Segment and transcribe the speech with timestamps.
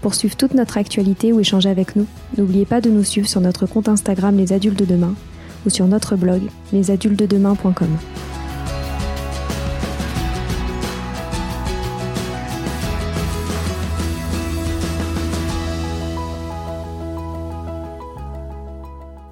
[0.00, 3.40] Pour suivre toute notre actualité ou échanger avec nous, n'oubliez pas de nous suivre sur
[3.40, 5.14] notre compte Instagram Les Adultes de Demain
[5.66, 7.88] ou sur notre blog lesadultesdedemain.com.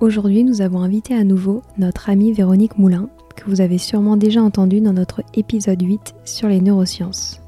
[0.00, 4.42] Aujourd'hui, nous avons invité à nouveau notre amie Véronique Moulin, que vous avez sûrement déjà
[4.42, 7.40] entendue dans notre épisode 8 sur les neurosciences.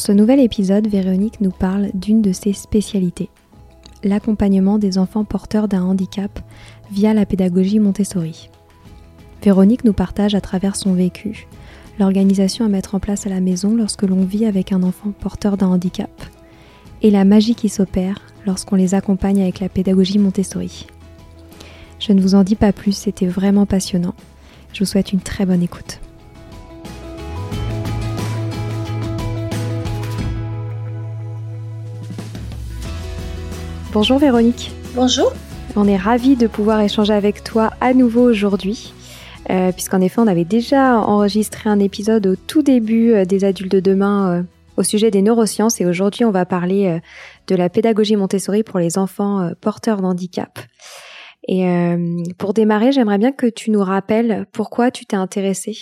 [0.00, 3.28] Pour ce nouvel épisode, Véronique nous parle d'une de ses spécialités,
[4.02, 6.40] l'accompagnement des enfants porteurs d'un handicap
[6.90, 8.48] via la pédagogie Montessori.
[9.42, 11.46] Véronique nous partage à travers son vécu
[11.98, 15.58] l'organisation à mettre en place à la maison lorsque l'on vit avec un enfant porteur
[15.58, 16.10] d'un handicap
[17.02, 20.86] et la magie qui s'opère lorsqu'on les accompagne avec la pédagogie Montessori.
[21.98, 24.14] Je ne vous en dis pas plus, c'était vraiment passionnant.
[24.72, 26.00] Je vous souhaite une très bonne écoute.
[33.92, 34.70] Bonjour Véronique.
[34.94, 35.32] Bonjour.
[35.74, 38.94] On est ravis de pouvoir échanger avec toi à nouveau aujourd'hui,
[39.50, 43.72] euh, puisqu'en effet on avait déjà enregistré un épisode au tout début euh, des adultes
[43.72, 44.42] de demain euh,
[44.76, 47.00] au sujet des neurosciences et aujourd'hui on va parler
[47.48, 50.60] de la pédagogie Montessori pour les enfants porteurs d'handicap.
[51.48, 51.66] Et
[52.38, 55.76] pour démarrer, j'aimerais bien que tu nous rappelles pourquoi tu t'es intéressée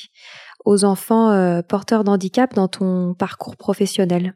[0.64, 4.34] aux enfants porteurs d'handicap dans ton parcours professionnel.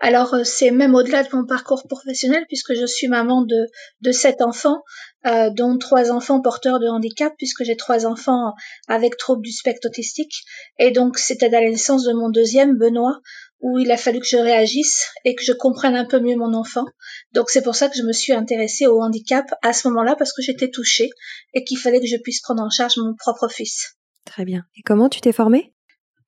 [0.00, 3.66] Alors euh, c'est même au-delà de mon parcours professionnel puisque je suis maman de,
[4.00, 4.82] de sept enfants,
[5.26, 8.52] euh, dont trois enfants porteurs de handicap puisque j'ai trois enfants
[8.86, 10.44] avec troubles du spectre autistique.
[10.78, 13.20] Et donc c'était à la naissance de mon deuxième, Benoît,
[13.60, 16.54] où il a fallu que je réagisse et que je comprenne un peu mieux mon
[16.54, 16.84] enfant.
[17.32, 20.32] Donc c'est pour ça que je me suis intéressée au handicap à ce moment-là parce
[20.32, 21.10] que j'étais touchée
[21.54, 23.96] et qu'il fallait que je puisse prendre en charge mon propre fils.
[24.24, 24.64] Très bien.
[24.76, 25.72] Et comment tu t'es formée?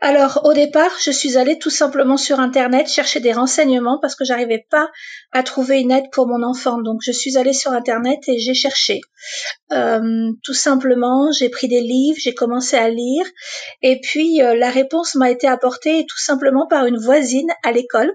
[0.03, 4.25] Alors au départ, je suis allée tout simplement sur internet chercher des renseignements parce que
[4.25, 4.89] j'arrivais pas
[5.31, 6.81] à trouver une aide pour mon enfant.
[6.81, 9.03] Donc je suis allée sur internet et j'ai cherché.
[9.73, 13.27] Euh, tout simplement, j'ai pris des livres, j'ai commencé à lire
[13.83, 18.11] et puis euh, la réponse m'a été apportée tout simplement par une voisine à l'école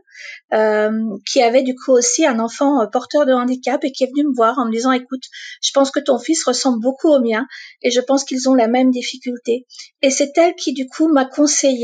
[0.54, 0.92] euh,
[1.32, 4.36] qui avait du coup aussi un enfant porteur de handicap et qui est venue me
[4.36, 5.24] voir en me disant écoute,
[5.62, 7.46] je pense que ton fils ressemble beaucoup au mien
[7.84, 9.68] et je pense qu'ils ont la même difficulté.
[10.02, 11.75] Et c'est elle qui du coup m'a conseillé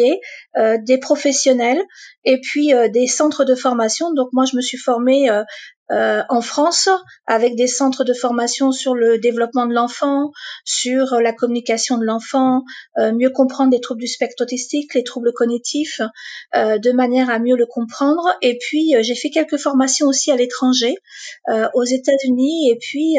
[0.58, 1.82] euh, des professionnels
[2.24, 4.14] et puis euh, des centres de formation.
[4.14, 5.30] Donc moi, je me suis formée
[5.92, 6.90] euh, en France
[7.28, 10.32] avec des centres de formation sur le développement de l'enfant,
[10.66, 12.64] sur la communication de l'enfant,
[12.98, 16.02] mieux comprendre les troubles du spectre autistique, les troubles cognitifs,
[16.54, 18.36] de manière à mieux le comprendre.
[18.42, 20.96] Et puis j'ai fait quelques formations aussi à l'étranger,
[21.74, 23.18] aux États-Unis, et puis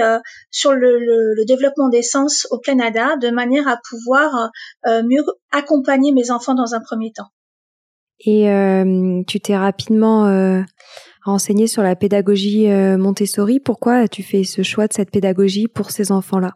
[0.50, 4.50] sur le, le, développement des sens au Canada, de manière à pouvoir
[4.86, 7.28] mieux accompagner mes enfants dans un premier temps.
[8.24, 10.62] Et euh, tu t'es rapidement euh,
[11.24, 13.58] renseigné sur la pédagogie euh, Montessori.
[13.58, 16.52] Pourquoi as-tu fait ce choix de cette pédagogie pour ces enfants-là?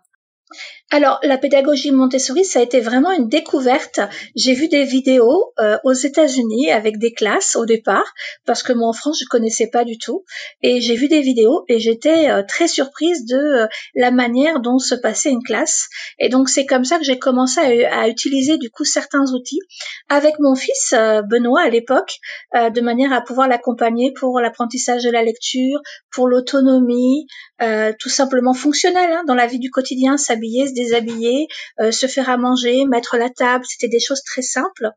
[0.93, 3.99] Alors, la pédagogie Montessori, ça a été vraiment une découverte.
[4.37, 8.07] J'ai vu des vidéos euh, aux États-Unis avec des classes au départ,
[8.45, 10.25] parce que moi en France, je connaissais pas du tout.
[10.63, 13.67] Et j'ai vu des vidéos et j'étais euh, très surprise de euh,
[13.97, 15.89] la manière dont se passait une classe.
[16.21, 19.61] Et donc, c'est comme ça que j'ai commencé à, à, utiliser du coup certains outils
[20.09, 20.95] avec mon fils
[21.29, 22.19] Benoît à l'époque,
[22.55, 25.81] de manière à pouvoir l'accompagner pour l'apprentissage de la lecture,
[26.13, 27.27] pour l'autonomie,
[27.99, 31.49] tout simplement fonctionnel hein, dans la vie du quotidien, s'habiller, déshabiller,
[31.81, 34.91] euh, se faire à manger, mettre la table, c'était des choses très simples.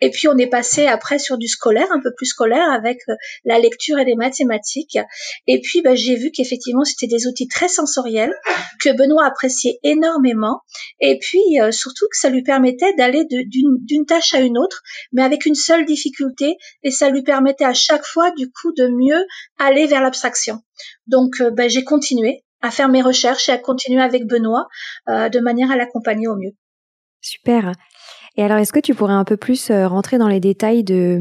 [0.00, 3.14] Et puis on est passé après sur du scolaire, un peu plus scolaire, avec euh,
[3.44, 4.98] la lecture et les mathématiques.
[5.46, 8.34] Et puis bah, j'ai vu qu'effectivement c'était des outils très sensoriels
[8.80, 10.60] que Benoît appréciait énormément.
[11.00, 14.82] Et puis euh, surtout que ça lui permettait d'aller d'une tâche à une autre,
[15.12, 18.88] mais avec une seule difficulté, et ça lui permettait à chaque fois du coup de
[18.88, 19.24] mieux
[19.58, 20.60] aller vers l'abstraction.
[21.06, 24.66] Donc bah, j'ai continué à faire mes recherches et à continuer avec Benoît
[25.06, 26.52] de manière à l'accompagner au mieux.
[27.20, 27.72] Super.
[28.36, 31.20] Et alors, est-ce que tu pourrais un peu plus rentrer dans les détails de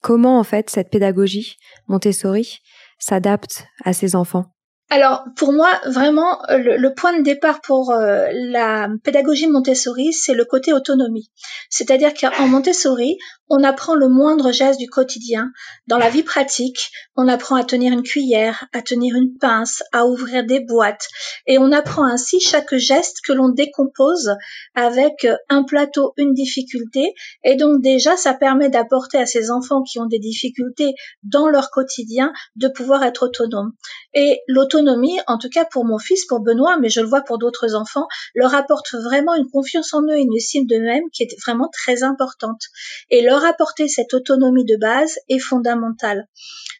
[0.00, 1.56] comment en fait cette pédagogie
[1.86, 2.58] Montessori
[2.98, 4.51] s'adapte à ses enfants?
[4.92, 10.44] Alors pour moi, vraiment, le, point de départ pour euh, la pédagogie Montessori, c'est le
[10.44, 11.30] côté autonomie.
[11.70, 13.16] C'est-à-dire qu'en Montessori,
[13.48, 15.50] on apprend le moindre geste du quotidien.
[15.86, 20.04] Dans la vie pratique, on apprend à tenir une cuillère, à tenir une pince, à
[20.04, 21.08] ouvrir des boîtes.
[21.46, 24.32] Et on apprend ainsi chaque geste que l'on décompose
[24.74, 27.14] avec un plateau, une difficulté.
[27.44, 30.92] Et donc déjà, ça permet d'apporter à ces enfants qui ont des difficultés
[31.22, 33.72] dans leur quotidien de pouvoir être autonomes.
[34.12, 34.81] Et l'autonomie
[35.26, 38.06] en tout cas pour mon fils, pour Benoît, mais je le vois pour d'autres enfants,
[38.34, 42.02] leur apporte vraiment une confiance en eux et une estime d'eux-mêmes qui est vraiment très
[42.02, 42.62] importante.
[43.10, 46.26] Et leur apporter cette autonomie de base est fondamentale.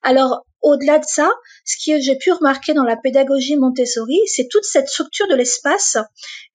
[0.02, 1.30] Alors, au-delà de ça,
[1.64, 5.96] ce que j'ai pu remarquer dans la pédagogie Montessori, c'est toute cette structure de l'espace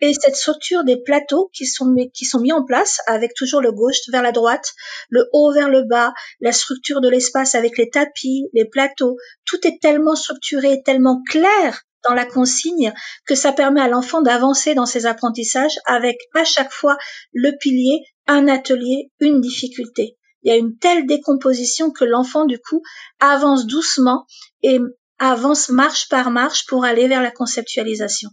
[0.01, 3.71] et cette structure des plateaux qui sont, qui sont mis en place avec toujours le
[3.71, 4.73] gauche vers la droite,
[5.09, 9.17] le haut vers le bas, la structure de l'espace avec les tapis, les plateaux.
[9.45, 12.93] Tout est tellement structuré, tellement clair dans la consigne
[13.25, 16.97] que ça permet à l'enfant d'avancer dans ses apprentissages avec à chaque fois
[17.33, 22.59] le pilier, un atelier, une difficulté il y a une telle décomposition que l'enfant, du
[22.59, 22.81] coup,
[23.19, 24.25] avance doucement
[24.61, 24.79] et
[25.19, 28.29] avance marche par marche pour aller vers la conceptualisation.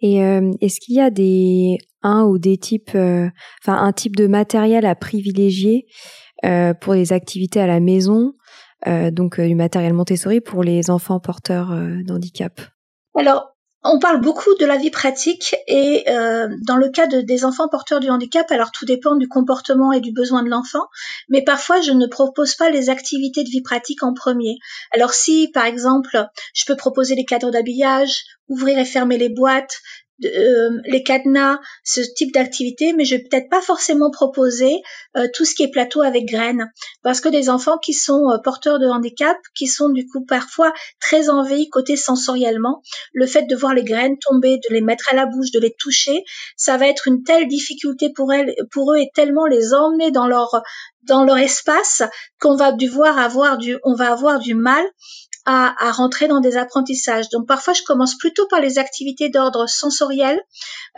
[0.00, 3.28] Et euh, est-ce qu'il y a des un ou des types, euh,
[3.62, 5.86] enfin un type de matériel à privilégier
[6.44, 8.34] euh, pour les activités à la maison,
[9.12, 11.72] donc du matériel Montessori pour les enfants porteurs
[12.04, 12.60] d'handicap?
[13.14, 13.51] Alors
[13.84, 17.68] on parle beaucoup de la vie pratique et euh, dans le cas de, des enfants
[17.68, 20.86] porteurs du handicap, alors tout dépend du comportement et du besoin de l'enfant,
[21.28, 24.58] mais parfois je ne propose pas les activités de vie pratique en premier.
[24.92, 29.80] Alors si par exemple je peux proposer les cadres d'habillage, ouvrir et fermer les boîtes,
[30.24, 34.82] euh, les cadenas, ce type d'activité, mais je vais peut-être pas forcément proposer
[35.16, 36.70] euh, tout ce qui est plateau avec graines,
[37.02, 40.72] parce que des enfants qui sont euh, porteurs de handicap, qui sont du coup parfois
[41.00, 42.82] très envahis côté sensoriellement,
[43.12, 45.74] le fait de voir les graines tomber, de les mettre à la bouche, de les
[45.78, 46.24] toucher,
[46.56, 50.62] ça va être une telle difficulté pour eux et tellement les emmener dans leur
[51.04, 52.02] dans leur espace
[52.40, 54.84] qu'on va devoir avoir du, on va avoir du mal
[55.44, 57.28] à, à, rentrer dans des apprentissages.
[57.30, 60.40] Donc parfois, je commence plutôt par les activités d'ordre sensoriel,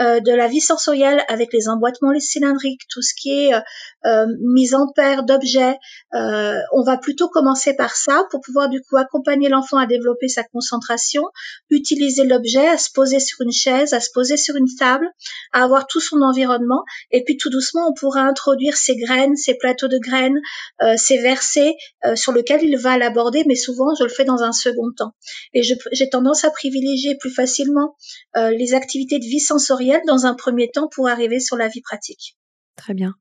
[0.01, 3.61] euh, de la vie sensorielle avec les emboîtements les cylindriques, tout ce qui est euh,
[4.07, 5.79] euh, mise en paire d'objets.
[6.15, 10.29] Euh, on va plutôt commencer par ça pour pouvoir du coup accompagner l'enfant à développer
[10.29, 11.23] sa concentration,
[11.71, 15.09] utiliser l'objet, à se poser sur une chaise, à se poser sur une table,
[15.53, 16.85] à avoir tout son environnement.
[17.13, 20.39] Et puis tout doucement, on pourra introduire ses graines, ses plateaux de graines,
[20.83, 21.75] euh, ses versets
[22.15, 25.13] sur lesquels il va l'aborder, mais souvent je le fais dans un second temps.
[25.53, 27.97] Et j'ai tendance à privilégier plus facilement
[28.35, 32.37] les activités de vie sensorielle dans un premier temps pour arriver sur la vie pratique.
[32.77, 33.15] Très bien.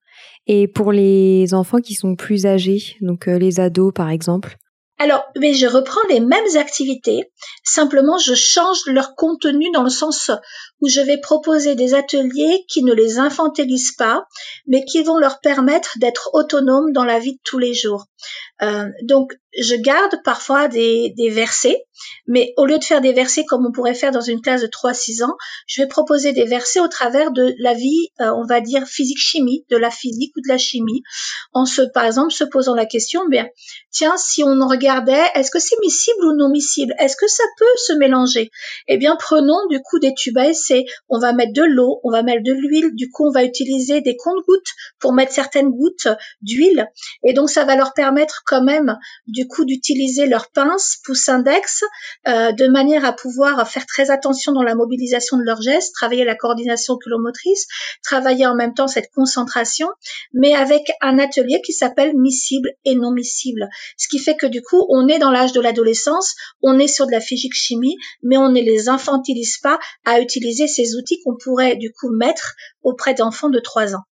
[0.47, 4.57] Et pour les enfants qui sont plus âgés, donc euh, les ados par exemple?
[4.99, 7.31] Alors, mais je reprends les mêmes activités,
[7.63, 10.31] simplement je change leur contenu dans le sens
[10.83, 14.25] où je vais proposer des ateliers qui ne les infantilisent pas,
[14.67, 18.07] mais qui vont leur permettre d'être autonomes dans la vie de tous les jours.
[18.61, 21.85] Euh, donc, je garde parfois des, versets,
[22.27, 24.67] mais au lieu de faire des versets comme on pourrait faire dans une classe de
[24.67, 25.35] 3-6 ans,
[25.67, 29.65] je vais proposer des versets au travers de la vie, euh, on va dire physique-chimie,
[29.69, 31.03] de la physique ou de la chimie,
[31.53, 33.47] en se, par exemple, se posant la question, bien,
[33.91, 36.93] tiens, si on regardait, est-ce que c'est miscible ou non miscible?
[36.99, 38.49] Est-ce que ça peut se mélanger?
[38.87, 40.33] Eh bien, prenons du coup des tubes
[41.09, 42.91] On va mettre de l'eau, on va mettre de l'huile.
[42.93, 46.07] Du coup, on va utiliser des comptes-gouttes pour mettre certaines gouttes
[46.41, 46.87] d'huile.
[47.23, 51.83] Et donc, ça va leur permettre quand même, du coup, d'utiliser leur pince, pouce index,
[52.27, 56.25] euh, de manière à pouvoir faire très attention dans la mobilisation de leurs gestes, travailler
[56.25, 57.67] la coordination oculomotrice,
[58.03, 59.87] travailler en même temps cette concentration,
[60.33, 63.69] mais avec un atelier qui s'appelle miscible et non miscible.
[63.97, 67.05] Ce qui fait que du coup, on est dans l'âge de l'adolescence, on est sur
[67.05, 71.35] de la physique chimie, mais on ne les infantilise pas à utiliser ces outils qu'on
[71.35, 74.03] pourrait du coup mettre auprès d'enfants de 3 ans.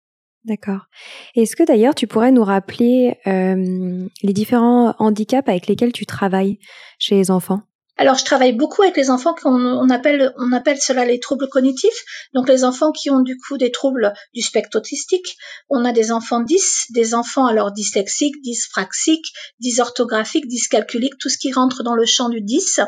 [0.44, 0.86] D'accord.
[1.34, 6.58] Est-ce que d'ailleurs tu pourrais nous rappeler euh, les différents handicaps avec lesquels tu travailles
[6.98, 7.60] chez les enfants?
[8.00, 12.02] Alors, je travaille beaucoup avec les enfants qu'on appelle, on appelle cela les troubles cognitifs.
[12.32, 15.36] Donc, les enfants qui ont du coup des troubles du spectre autistique.
[15.68, 21.52] On a des enfants 10, des enfants alors dyslexiques, dyspraxiques, dysorthographiques, dyscalculiques, tout ce qui
[21.52, 22.80] rentre dans le champ du 10.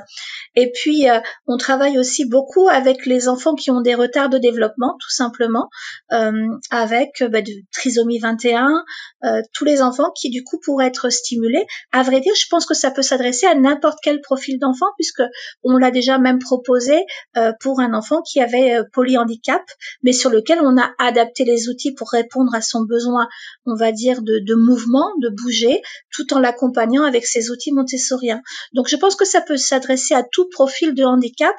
[0.55, 4.39] Et puis, euh, on travaille aussi beaucoup avec les enfants qui ont des retards de
[4.39, 5.69] développement, tout simplement,
[6.13, 6.33] euh,
[6.71, 8.83] avec bah, de trisomie 21,
[9.25, 11.67] euh, tous les enfants qui du coup pourraient être stimulés.
[11.93, 15.23] À vrai dire, je pense que ça peut s'adresser à n'importe quel profil d'enfant puisque
[15.65, 17.05] on l'a déjà même proposé
[17.37, 19.63] euh, pour un enfant qui avait euh, polyhandicap,
[20.05, 23.27] mais sur lequel on a adapté les outils pour répondre à son besoin,
[23.67, 25.83] on va dire, de, de mouvement, de bouger,
[26.13, 28.43] tout en l'accompagnant avec ces outils montessoriens.
[28.75, 31.57] Donc je pense que ça peut s'adresser à tout profil de handicap.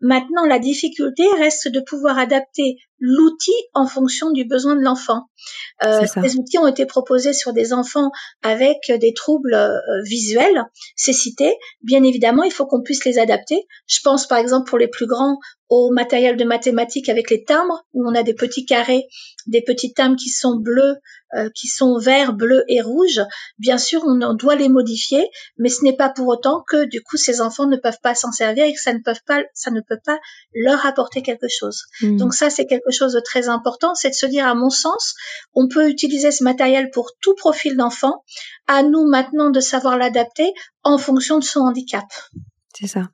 [0.00, 5.28] Maintenant, la difficulté reste de pouvoir adapter l'outil en fonction du besoin de l'enfant.
[5.84, 8.10] Euh, ces outils ont été proposés sur des enfants
[8.42, 10.64] avec des troubles euh, visuels,
[10.96, 11.54] c'est cité.
[11.82, 13.66] Bien évidemment, il faut qu'on puisse les adapter.
[13.86, 15.38] Je pense par exemple pour les plus grands
[15.76, 19.08] au matériel de mathématiques avec les timbres, où on a des petits carrés,
[19.48, 20.96] des petits timbres qui sont bleus,
[21.34, 23.20] euh, qui sont verts, bleus et rouges.
[23.58, 25.28] Bien sûr, on doit les modifier,
[25.58, 28.30] mais ce n'est pas pour autant que du coup ces enfants ne peuvent pas s'en
[28.30, 30.20] servir et que ça ne peut pas, ça ne peut pas
[30.54, 31.82] leur apporter quelque chose.
[32.00, 32.18] Hmm.
[32.18, 35.14] Donc ça, c'est quelque chose de très important, c'est de se dire, à mon sens,
[35.54, 38.22] on peut utiliser ce matériel pour tout profil d'enfant.
[38.68, 40.52] À nous maintenant de savoir l'adapter
[40.84, 42.06] en fonction de son handicap.
[42.78, 43.08] C'est ça.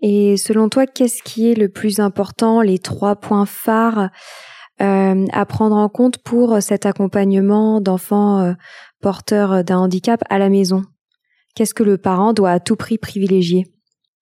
[0.00, 4.10] Et selon toi, qu'est-ce qui est le plus important, les trois points phares
[4.82, 8.52] euh, à prendre en compte pour cet accompagnement d'enfants euh,
[9.00, 10.82] porteurs d'un handicap à la maison?
[11.54, 13.64] Qu'est-ce que le parent doit à tout prix privilégier?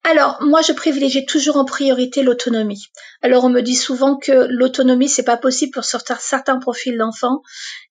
[0.05, 2.87] Alors, moi, je privilégie toujours en priorité l'autonomie.
[3.21, 7.41] Alors, on me dit souvent que l'autonomie, c'est pas possible pour certains profils d'enfants.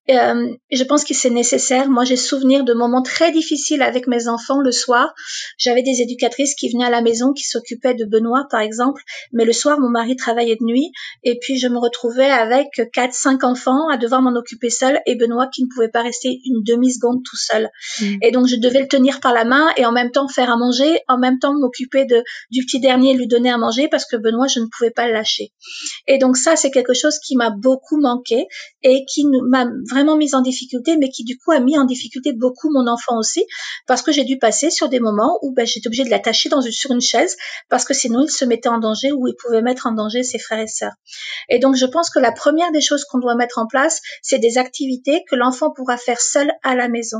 [0.09, 1.89] Euh, je pense que c'est nécessaire.
[1.89, 5.13] Moi, j'ai souvenir de moments très difficiles avec mes enfants le soir.
[5.57, 9.01] J'avais des éducatrices qui venaient à la maison, qui s'occupaient de Benoît, par exemple.
[9.31, 10.91] Mais le soir, mon mari travaillait de nuit.
[11.23, 15.15] Et puis, je me retrouvais avec quatre, cinq enfants à devoir m'en occuper seule et
[15.15, 17.69] Benoît qui ne pouvait pas rester une demi-seconde tout seul.
[18.01, 18.05] Mmh.
[18.23, 20.57] Et donc, je devais le tenir par la main et en même temps faire à
[20.57, 24.05] manger, en même temps m'occuper de, du petit dernier et lui donner à manger parce
[24.05, 25.53] que Benoît, je ne pouvais pas le lâcher.
[26.07, 28.47] Et donc, ça, c'est quelque chose qui m'a beaucoup manqué
[28.81, 32.33] et qui m'a vraiment mise en difficulté, mais qui du coup a mis en difficulté
[32.33, 33.45] beaucoup mon enfant aussi,
[33.87, 36.91] parce que j'ai dû passer sur des moments où ben, j'étais obligée de l'attacher sur
[36.91, 37.37] une chaise,
[37.69, 40.39] parce que sinon il se mettait en danger ou il pouvait mettre en danger ses
[40.39, 40.93] frères et sœurs.
[41.49, 44.39] Et donc je pense que la première des choses qu'on doit mettre en place, c'est
[44.39, 47.19] des activités que l'enfant pourra faire seul à la maison.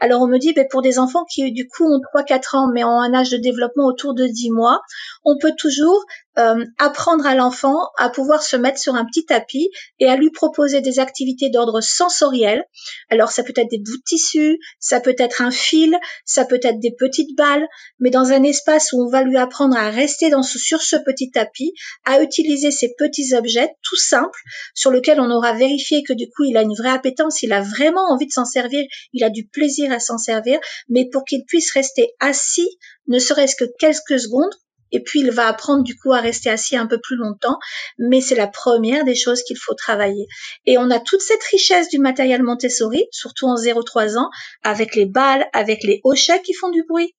[0.00, 2.84] Alors on me dit, ben, pour des enfants qui du coup ont 3-4 ans, mais
[2.84, 4.80] ont un âge de développement autour de 10 mois,
[5.24, 6.04] on peut toujours
[6.38, 10.30] euh, apprendre à l'enfant à pouvoir se mettre sur un petit tapis et à lui
[10.30, 12.64] proposer des activités d'ordre sensoriel.
[13.10, 16.60] Alors ça peut être des bouts de tissu, ça peut être un fil, ça peut
[16.62, 17.66] être des petites balles,
[17.98, 21.30] mais dans un espace où on va lui apprendre à rester dans sur ce petit
[21.30, 21.72] tapis,
[22.04, 24.40] à utiliser ces petits objets tout simples
[24.74, 27.62] sur lesquels on aura vérifié que du coup il a une vraie appétence, il a
[27.62, 31.44] vraiment envie de s'en servir, il a du plaisir à s'en servir, mais pour qu'il
[31.44, 32.68] puisse rester assis
[33.08, 34.54] ne serait-ce que quelques secondes
[34.92, 37.58] et puis il va apprendre du coup à rester assis un peu plus longtemps,
[37.98, 40.26] mais c'est la première des choses qu'il faut travailler.
[40.66, 44.30] Et on a toute cette richesse du matériel Montessori, surtout en 0-3 ans,
[44.62, 47.14] avec les balles, avec les hochets qui font du bruit,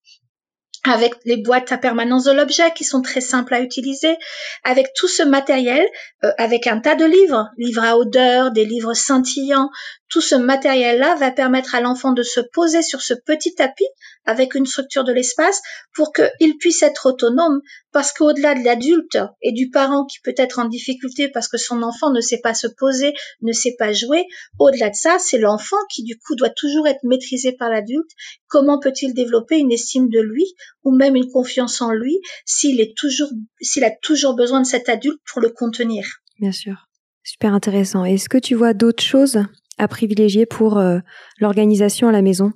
[0.83, 4.15] avec les boîtes à permanence de l'objet qui sont très simples à utiliser,
[4.63, 5.85] avec tout ce matériel,
[6.23, 9.69] euh, avec un tas de livres, livres à odeur, des livres scintillants,
[10.09, 13.87] tout ce matériel-là va permettre à l'enfant de se poser sur ce petit tapis
[14.25, 15.61] avec une structure de l'espace
[15.93, 17.61] pour qu'il puisse être autonome
[17.91, 21.81] parce qu'au-delà de l'adulte et du parent qui peut être en difficulté parce que son
[21.83, 24.25] enfant ne sait pas se poser, ne sait pas jouer,
[24.59, 28.09] au-delà de ça, c'est l'enfant qui du coup doit toujours être maîtrisé par l'adulte.
[28.47, 30.45] Comment peut-il développer une estime de lui
[30.83, 33.29] ou même une confiance en lui s'il est toujours,
[33.61, 36.05] s'il a toujours besoin de cet adulte pour le contenir?
[36.39, 36.87] Bien sûr.
[37.23, 38.05] Super intéressant.
[38.05, 39.43] Est-ce que tu vois d'autres choses
[39.79, 40.99] à privilégier pour euh,
[41.39, 42.51] l'organisation à la maison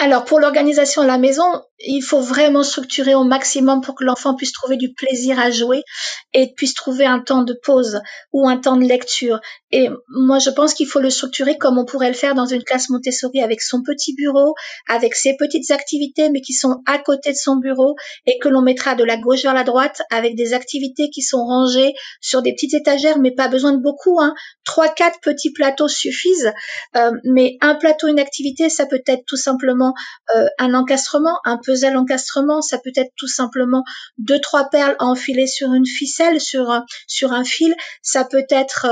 [0.00, 1.44] alors pour l'organisation à la maison,
[1.78, 5.82] il faut vraiment structurer au maximum pour que l'enfant puisse trouver du plaisir à jouer
[6.32, 8.00] et puisse trouver un temps de pause
[8.32, 9.40] ou un temps de lecture.
[9.72, 12.64] Et moi, je pense qu'il faut le structurer comme on pourrait le faire dans une
[12.64, 14.54] classe Montessori avec son petit bureau,
[14.88, 17.94] avec ses petites activités, mais qui sont à côté de son bureau
[18.26, 21.44] et que l'on mettra de la gauche vers la droite avec des activités qui sont
[21.44, 21.92] rangées
[22.22, 24.18] sur des petites étagères, mais pas besoin de beaucoup.
[24.18, 24.34] Hein.
[24.64, 26.52] Trois, quatre petits plateaux suffisent.
[26.96, 29.89] Euh, mais un plateau, une activité, ça peut être tout simplement
[30.34, 33.82] euh, un encastrement, un puzzle encastrement, ça peut être tout simplement
[34.18, 38.86] deux trois perles enfilées sur une ficelle, sur un, sur un fil, ça peut être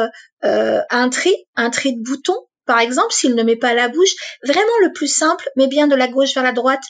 [0.45, 4.14] euh, un tri, un tri de boutons par exemple, s'il ne met pas la bouche,
[4.45, 6.83] vraiment le plus simple, mais bien de la gauche vers la droite,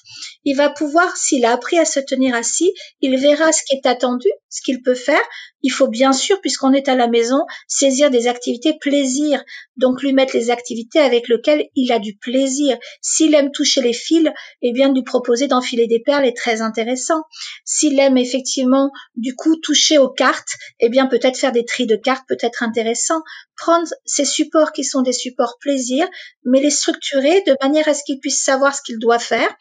[0.43, 3.87] il va pouvoir, s'il a appris à se tenir assis, il verra ce qui est
[3.87, 5.23] attendu, ce qu'il peut faire.
[5.63, 9.43] Il faut bien sûr, puisqu'on est à la maison, saisir des activités plaisir.
[9.77, 12.77] Donc lui mettre les activités avec lesquelles il a du plaisir.
[13.01, 14.29] S'il aime toucher les fils,
[14.63, 17.23] eh bien lui proposer d'enfiler des perles est très intéressant.
[17.65, 21.97] S'il aime effectivement du coup toucher aux cartes, eh bien peut-être faire des tris de
[21.97, 23.23] cartes peut être intéressant.
[23.57, 26.07] Prendre ces supports qui sont des supports plaisir,
[26.45, 29.55] mais les structurer de manière à ce qu'il puisse savoir ce qu'il doit faire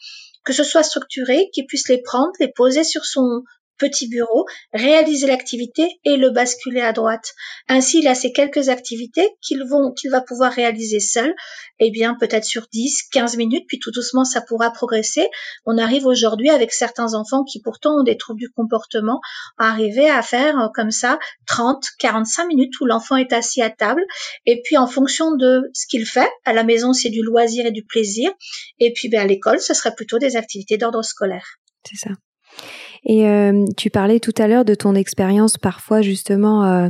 [0.48, 3.44] que ce soit structuré, qu'il puisse les prendre, les poser sur son
[3.77, 7.34] petit bureau, réaliser l'activité et le basculer à droite.
[7.67, 9.63] Ainsi, il a ces quelques activités qu'il
[10.10, 11.34] va pouvoir réaliser seul,
[11.79, 15.27] eh bien, peut-être sur 10, 15 minutes, puis tout doucement, ça pourra progresser.
[15.65, 19.19] On arrive aujourd'hui avec certains enfants qui pourtant ont des troubles du comportement,
[19.57, 23.69] à arriver à faire euh, comme ça 30, 45 minutes où l'enfant est assis à
[23.69, 24.03] table.
[24.46, 27.72] Et puis, en fonction de ce qu'il fait, à la maison, c'est du loisir et
[27.72, 28.31] du plaisir.
[28.79, 31.57] Et puis, ben, à l'école, ce serait plutôt des activités d'ordre scolaire.
[31.88, 32.10] C'est ça.
[33.09, 36.89] Et euh, tu parlais tout à l'heure de ton expérience parfois justement euh,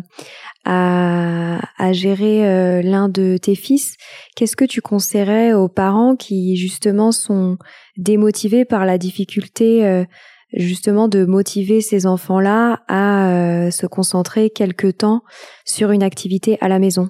[0.66, 3.96] à, gérer euh, l'un de tes fils.
[4.36, 7.58] Qu'est-ce que tu conseillerais aux parents qui justement sont
[7.98, 10.06] démotivés par la difficulté
[10.54, 15.22] justement de motiver ces enfants-là à se concentrer quelque temps
[15.66, 17.10] sur une activité à la maison?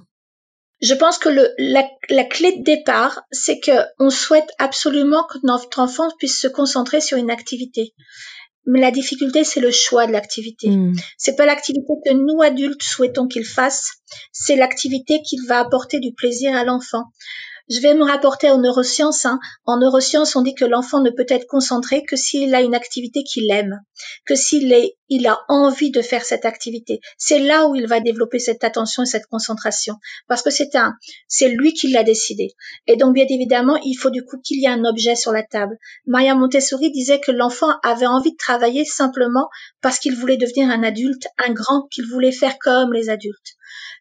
[0.82, 5.80] Je pense que la, la, clé de départ, c'est que on souhaite absolument que notre
[5.80, 7.96] enfant puisse se concentrer sur une activité.
[8.68, 10.70] Mais la difficulté, c'est le choix de l'activité.
[10.70, 10.94] Hmm.
[11.18, 16.14] C'est pas l'activité que nous adultes souhaitons qu'il fasse, c'est l'activité qu'il va apporter du
[16.14, 17.06] plaisir à l'enfant.
[17.70, 19.26] Je vais me rapporter aux neurosciences.
[19.26, 19.40] Hein.
[19.66, 23.24] En neurosciences, on dit que l'enfant ne peut être concentré que s'il a une activité
[23.24, 23.82] qu'il aime,
[24.26, 24.74] que s'il
[25.10, 27.00] il a envie de faire cette activité.
[27.18, 29.96] C'est là où il va développer cette attention et cette concentration,
[30.28, 30.94] parce que c'est un,
[31.28, 32.56] c'est lui qui l'a décidé.
[32.88, 35.44] Et donc, bien évidemment, il faut du coup qu'il y ait un objet sur la
[35.44, 35.78] table.
[36.06, 39.50] Maria Montessori disait que l'enfant avait envie de travailler simplement
[39.82, 43.56] parce qu'il voulait devenir un adulte, un grand, qu'il voulait faire comme les adultes.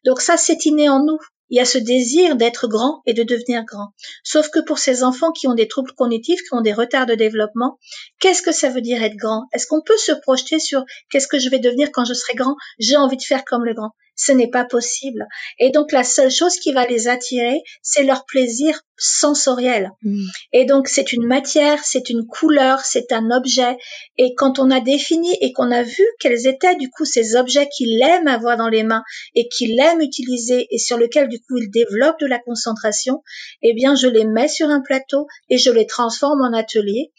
[0.05, 1.19] Donc ça, c'est inné en nous.
[1.51, 3.93] Il y a ce désir d'être grand et de devenir grand.
[4.25, 7.15] Sauf que pour ces enfants qui ont des troubles cognitifs, qui ont des retards de
[7.15, 7.79] développement,
[8.19, 9.45] qu'est-ce que ça veut dire être grand?
[9.53, 12.57] Est-ce qu'on peut se projeter sur qu'est-ce que je vais devenir quand je serai grand?
[12.79, 15.27] J'ai envie de faire comme le grand ce n'est pas possible.
[15.59, 19.93] Et donc la seule chose qui va les attirer, c'est leur plaisir sensoriel.
[20.03, 20.25] Mm.
[20.53, 23.77] Et donc c'est une matière, c'est une couleur, c'est un objet.
[24.17, 27.69] Et quand on a défini et qu'on a vu quels étaient du coup ces objets
[27.69, 29.03] qu'il aime avoir dans les mains
[29.35, 33.23] et qu'il aime utiliser et sur lesquels du coup il développe de la concentration,
[33.63, 37.13] eh bien je les mets sur un plateau et je les transforme en atelier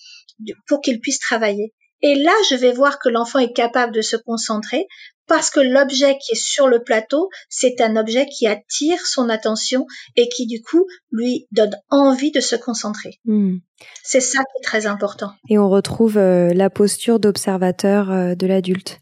[0.67, 1.74] pour qu'ils puissent travailler.
[2.04, 4.88] Et là, je vais voir que l'enfant est capable de se concentrer
[5.28, 9.86] parce que l'objet qui est sur le plateau, c'est un objet qui attire son attention
[10.16, 13.20] et qui du coup lui donne envie de se concentrer.
[13.26, 13.58] Hmm.
[14.04, 15.32] C'est ça qui est très important.
[15.50, 19.00] Et on retrouve euh, la posture d'observateur euh, de l'adulte.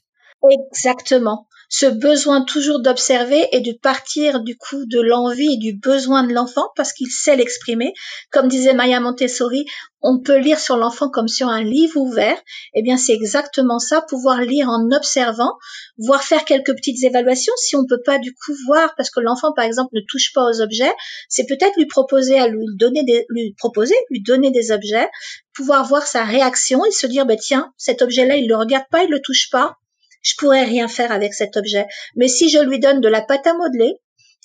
[0.52, 6.24] Exactement ce besoin toujours d'observer et de partir du coup de l'envie et du besoin
[6.24, 7.94] de l'enfant parce qu'il sait l'exprimer.
[8.32, 9.66] Comme disait Maya Montessori,
[10.02, 12.38] on peut lire sur l'enfant comme sur un livre ouvert.
[12.76, 15.58] Eh bien, c'est exactement ça, pouvoir lire en observant,
[15.98, 19.52] voire faire quelques petites évaluations si on peut pas du coup voir parce que l'enfant,
[19.54, 20.94] par exemple, ne touche pas aux objets.
[21.30, 25.10] C'est peut-être lui proposer à lui donner des, lui proposer, lui donner des objets,
[25.54, 29.04] pouvoir voir sa réaction et se dire, bah, tiens, cet objet-là, il le regarde pas,
[29.04, 29.78] il le touche pas
[30.26, 31.86] je pourrais rien faire avec cet objet.
[32.16, 33.94] Mais si je lui donne de la pâte à modeler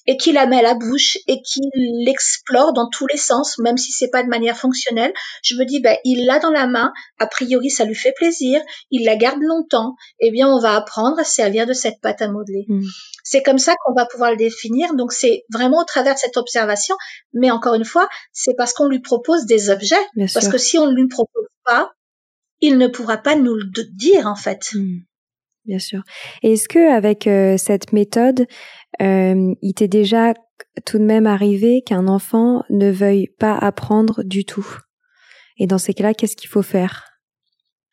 [0.06, 1.70] et qu'il la met à la bouche et qu'il
[2.04, 5.12] l'explore dans tous les sens, même si c'est pas de manière fonctionnelle,
[5.42, 8.60] je me dis ben il l'a dans la main, a priori ça lui fait plaisir,
[8.90, 12.28] il la garde longtemps, eh bien on va apprendre à servir de cette pâte à
[12.28, 12.66] modeler.
[12.68, 12.82] Mm.
[13.24, 14.94] C'est comme ça qu'on va pouvoir le définir.
[14.94, 16.96] Donc c'est vraiment au travers de cette observation,
[17.32, 19.96] mais encore une fois, c'est parce qu'on lui propose des objets,
[20.34, 21.90] parce que si on ne lui propose pas,
[22.60, 24.60] il ne pourra pas nous le dire en fait.
[24.74, 25.00] Mm
[25.64, 26.02] bien sûr.
[26.42, 28.46] est-ce que avec euh, cette méthode,
[29.00, 30.34] euh, il t'est déjà
[30.86, 34.66] tout de même arrivé qu'un enfant ne veuille pas apprendre du tout?
[35.58, 37.06] Et dans ces cas-là, qu'est-ce qu'il faut faire?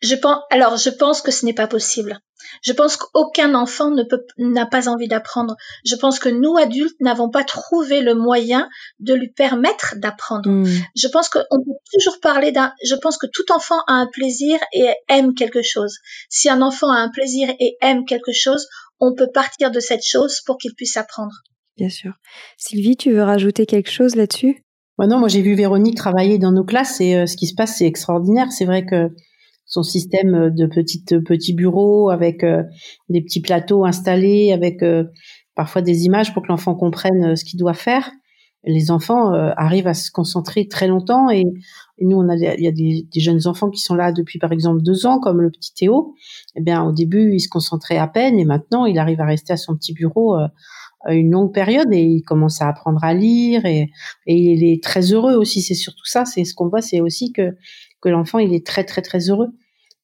[0.01, 2.19] Je pense, alors je pense que ce n'est pas possible.
[2.62, 5.55] Je pense qu'aucun enfant ne peut, n'a pas envie d'apprendre.
[5.86, 10.49] Je pense que nous adultes n'avons pas trouvé le moyen de lui permettre d'apprendre.
[10.49, 10.65] Hmm.
[10.95, 14.60] Je pense qu'on peut toujours parler d'un, je pense que tout enfant a un plaisir
[14.73, 15.97] et aime quelque chose.
[16.29, 18.67] Si un enfant a un plaisir et aime quelque chose,
[18.99, 21.33] on peut partir de cette chose pour qu'il puisse apprendre.
[21.77, 22.13] Bien sûr.
[22.57, 24.63] Sylvie, tu veux rajouter quelque chose là-dessus?
[24.99, 27.77] non, moi j'ai vu Véronique travailler dans nos classes et euh, ce qui se passe
[27.77, 28.51] c'est extraordinaire.
[28.51, 29.12] C'est vrai que
[29.67, 32.63] son système de petites petits bureaux avec euh,
[33.10, 35.03] des petits plateaux installés avec euh,
[35.56, 38.10] parfois des images pour que l'enfant comprenne euh, ce qu'il doit faire.
[38.63, 41.45] Les enfants arrivent à se concentrer très longtemps et,
[42.01, 44.82] nous on a il y a des, jeunes enfants qui sont là depuis par exemple
[44.82, 46.15] deux ans comme le petit Théo.
[46.56, 49.53] Eh bien au début il se concentrait à peine et maintenant il arrive à rester
[49.53, 50.36] à son petit bureau
[51.08, 53.89] une longue période et il commence à apprendre à lire et,
[54.25, 55.62] et il est très heureux aussi.
[55.62, 57.56] C'est surtout ça, c'est ce qu'on voit, c'est aussi que
[58.01, 59.49] que l'enfant il est très très très heureux.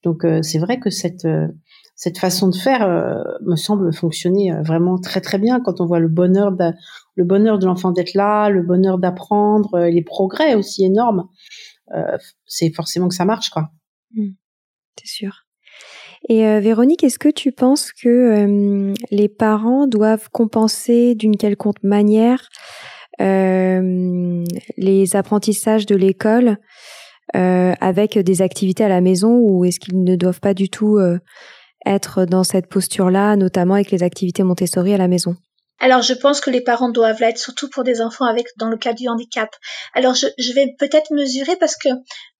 [0.03, 1.47] Donc euh, c'est vrai que cette euh,
[1.95, 5.99] cette façon de faire euh, me semble fonctionner vraiment très très bien quand on voit
[5.99, 6.71] le bonheur de,
[7.15, 11.29] le bonheur de l'enfant d'être là, le bonheur d'apprendre, les progrès aussi énormes.
[12.45, 13.69] c'est forcément que ça marche, quoi.
[14.15, 14.31] Mmh.
[14.99, 15.45] c'est sûr.
[16.29, 22.49] Et Véronique, est-ce que tu penses que les parents doivent compenser d'une quelconque manière
[23.19, 26.57] les apprentissages de l'école
[27.33, 30.99] avec des activités à la maison ou est-ce qu'ils ne doivent pas du tout
[31.85, 35.35] être dans cette posture-là, notamment avec les activités Montessori à la maison?
[35.79, 38.77] Alors je pense que les parents doivent l'être, surtout pour des enfants avec dans le
[38.77, 39.49] cas du handicap.
[39.93, 41.89] Alors je, vais peut-être mesurer parce que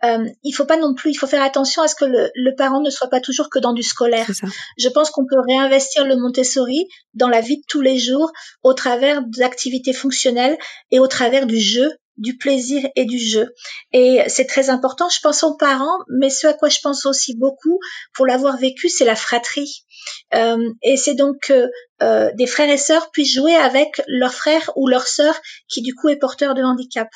[0.06, 2.56] euh, il faut pas non plus, il faut faire attention à ce que le, le
[2.56, 4.26] parent ne soit pas toujours que dans du scolaire.
[4.78, 8.32] Je pense qu'on peut réinvestir le Montessori dans la vie de tous les jours
[8.64, 10.58] au travers d'activités fonctionnelles
[10.92, 13.54] et au travers du jeu du plaisir et du jeu.
[13.92, 15.10] Et c'est très important.
[15.10, 17.80] Je pense aux parents, mais ce à quoi je pense aussi beaucoup,
[18.14, 19.86] pour l'avoir vécu, c'est la fratrie.
[20.34, 21.70] Euh, et c'est donc que
[22.04, 25.40] euh, des frères et sœurs puissent jouer avec leur frère ou leur sœur
[25.70, 27.08] qui du coup est porteur de handicap.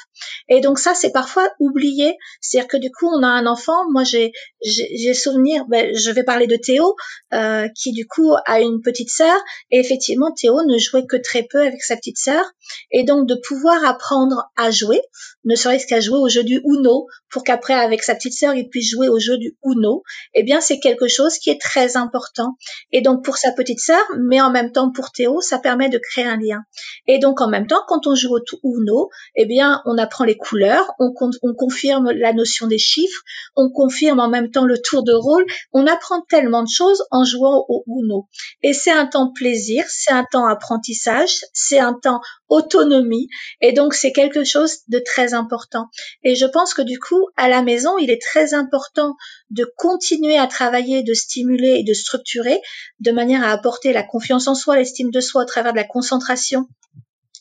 [0.48, 4.04] Et donc ça c'est parfois oublié, c'est-à-dire que du coup on a un enfant, moi
[4.04, 6.96] j'ai j'ai souvenir, ben, je vais parler de Théo
[7.34, 9.36] euh, qui du coup a une petite sœur.
[9.72, 12.46] Et effectivement Théo ne jouait que très peu avec sa petite sœur.
[12.92, 15.02] Et donc de pouvoir apprendre à jouer,
[15.44, 18.70] ne serait-ce qu'à jouer au jeu du Uno pour qu'après avec sa petite sœur il
[18.70, 22.56] puisse jouer au jeu du Uno, eh bien c'est quelque chose qui est très important
[22.92, 25.98] et donc pour sa petite sœur, mais en même temps pour Théo, ça permet de
[25.98, 26.64] créer un lien.
[27.08, 30.38] Et donc en même temps, quand on joue au Uno, eh bien on apprend les
[30.38, 33.22] couleurs, on, on confirme la notion des chiffres,
[33.56, 37.24] on confirme en même temps le tour de rôle, on apprend tellement de choses en
[37.24, 38.28] jouant au Uno.
[38.64, 43.28] Et c'est un temps plaisir, c'est un temps apprentissage, c'est un temps autonomie,
[43.62, 45.88] et donc c'est quelque chose de très important.
[46.24, 49.16] Et je pense que du coup, à la maison, il est très important
[49.50, 52.60] de continuer à travailler, de stimuler et de structurer
[53.00, 55.84] de manière à apporter la confiance en soi, l'estime de soi au travers de la
[55.84, 56.68] concentration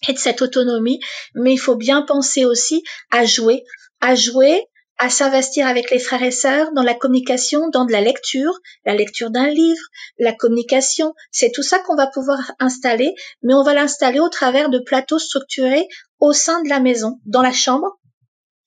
[0.08, 1.00] et de cette autonomie.
[1.34, 3.64] Mais il faut bien penser aussi à jouer,
[4.00, 4.66] à jouer,
[4.98, 8.52] à s'investir avec les frères et sœurs dans la communication, dans de la lecture,
[8.84, 9.82] la lecture d'un livre,
[10.18, 11.14] la communication.
[11.30, 15.18] C'est tout ça qu'on va pouvoir installer, mais on va l'installer au travers de plateaux
[15.18, 15.86] structurés
[16.18, 17.98] au sein de la maison, dans la chambre,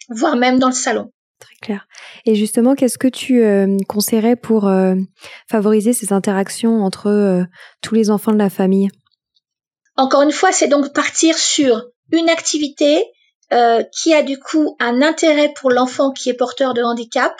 [0.10, 1.12] voire même dans le salon.
[1.40, 1.88] Très clair.
[2.26, 4.96] Et justement, qu'est-ce que tu euh, conseillerais pour euh,
[5.50, 7.44] favoriser ces interactions entre euh,
[7.82, 8.90] tous les enfants de la famille?
[9.96, 13.04] Encore une fois, c'est donc partir sur une activité
[13.54, 17.34] euh, qui a du coup un intérêt pour l'enfant qui est porteur de handicap,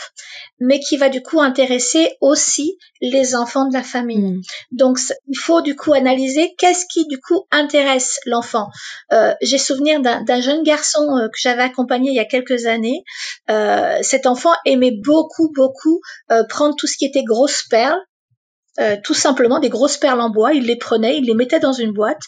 [0.60, 4.18] mais qui va du coup intéresser aussi les enfants de la famille.
[4.18, 4.42] Mm.
[4.72, 8.70] Donc il faut du coup analyser qu'est-ce qui du coup intéresse l'enfant.
[9.14, 13.04] Euh, J'ai souvenir d'un jeune garçon euh, que j'avais accompagné il y a quelques années.
[13.50, 16.02] Euh, cet enfant aimait beaucoup beaucoup
[16.50, 18.00] prendre tout ce qui était grosses perles
[18.80, 20.54] euh, tout simplement des grosses perles en bois.
[20.54, 22.22] Il les prenait, il les mettait dans une boîte.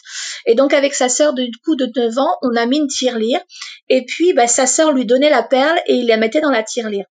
[0.46, 3.40] Et donc avec sa sœur du coup de 9 ans, on a mis une tirelire.
[3.88, 6.62] Et puis bah, sa sœur lui donnait la perle et il la mettait dans la
[6.62, 7.06] tirelire.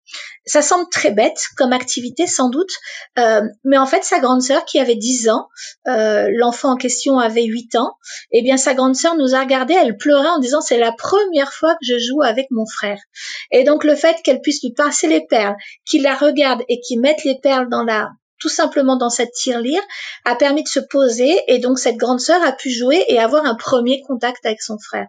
[0.46, 2.70] Ça semble très bête comme activité sans doute,
[3.18, 5.48] euh, mais en fait sa grande sœur qui avait 10 ans,
[5.86, 7.92] euh, l'enfant en question avait 8 ans,
[8.32, 10.92] et eh bien sa grande sœur nous a regardé, elle pleurait en disant c'est la
[10.92, 12.98] première fois que je joue avec mon frère.
[13.52, 17.00] Et donc le fait qu'elle puisse lui passer les perles, qu'il la regarde et qu'il
[17.00, 18.08] mette les perles dans la
[18.38, 19.83] tout simplement dans cette tirelire,
[20.24, 23.44] a permis de se poser et donc cette grande sœur a pu jouer et avoir
[23.44, 25.07] un premier contact avec son frère.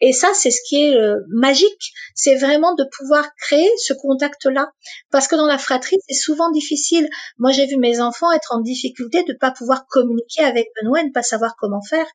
[0.00, 4.70] Et ça, c'est ce qui est euh, magique, c'est vraiment de pouvoir créer ce contact-là.
[5.10, 7.08] Parce que dans la fratrie, c'est souvent difficile.
[7.38, 11.00] Moi, j'ai vu mes enfants être en difficulté de ne pas pouvoir communiquer avec Benoît
[11.00, 12.06] et ne pas savoir comment faire.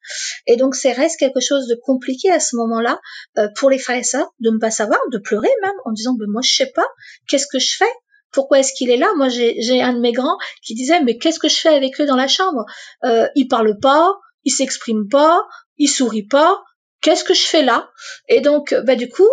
[0.47, 3.00] Et donc, c'est reste quelque chose de compliqué à ce moment-là
[3.38, 6.13] euh, pour les frères et sœurs de ne pas savoir, de pleurer même en disant,
[6.13, 6.86] ben, moi, je sais pas,
[7.28, 7.91] qu'est-ce que je fais?
[8.32, 9.10] Pourquoi est-ce qu'il est là?
[9.17, 12.06] Moi, j'ai un de mes grands qui disait, mais qu'est-ce que je fais avec lui
[12.06, 12.65] dans la chambre?
[13.04, 14.13] Euh, Il parle pas,
[14.44, 15.41] il s'exprime pas,
[15.78, 16.62] il sourit pas.
[17.02, 17.89] Qu'est-ce que je fais là?
[18.30, 19.28] Et donc, bah du coup,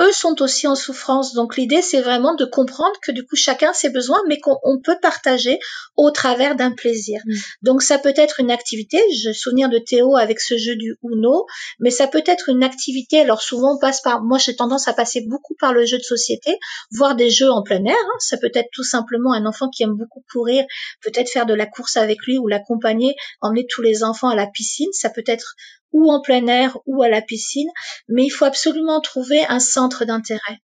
[0.00, 1.34] eux sont aussi en souffrance.
[1.34, 4.96] Donc l'idée, c'est vraiment de comprendre que du coup, chacun ses besoins, mais qu'on peut
[5.00, 5.58] partager
[5.96, 7.20] au travers d'un plaisir.
[7.24, 7.34] Mm.
[7.62, 10.96] Donc ça peut être une activité, je me souviens de Théo avec ce jeu du
[11.02, 11.46] Uno,
[11.78, 14.92] mais ça peut être une activité, alors souvent on passe par, moi j'ai tendance à
[14.92, 16.58] passer beaucoup par le jeu de société,
[16.92, 18.18] voire des jeux en plein air, hein.
[18.18, 20.64] ça peut être tout simplement un enfant qui aime beaucoup courir,
[21.02, 24.46] peut-être faire de la course avec lui ou l'accompagner, emmener tous les enfants à la
[24.46, 25.54] piscine, ça peut être
[25.92, 27.68] ou en plein air ou à la piscine,
[28.08, 30.58] mais il faut absolument trouver un centre d'intérêt.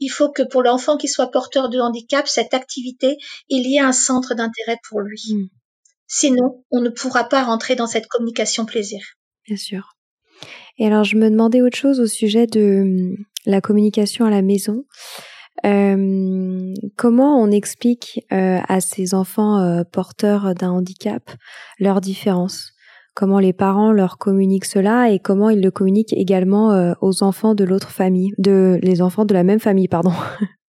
[0.00, 3.16] Il faut que pour l'enfant qui soit porteur de handicap, cette activité,
[3.48, 5.22] il y ait un centre d'intérêt pour lui.
[5.30, 5.46] Hmm.
[6.06, 9.00] Sinon, on ne pourra pas rentrer dans cette communication plaisir.
[9.46, 9.96] Bien sûr.
[10.78, 14.42] Et alors, je me demandais autre chose au sujet de hum, la communication à la
[14.42, 14.84] maison.
[15.64, 21.30] Euh, comment on explique euh, à ces enfants euh, porteurs d'un handicap
[21.78, 22.73] leurs différences?
[23.14, 27.54] Comment les parents leur communiquent cela et comment ils le communiquent également euh, aux enfants
[27.54, 30.12] de l'autre famille, de les enfants de la même famille, pardon.